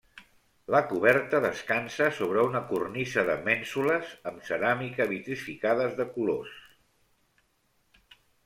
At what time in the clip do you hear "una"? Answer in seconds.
2.47-2.61